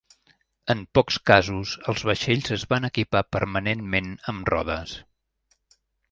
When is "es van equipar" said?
2.55-3.21